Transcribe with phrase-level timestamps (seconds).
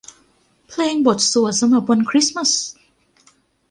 [0.67, 2.51] เพลงบทสวดสำหรับวันคริสต์มาส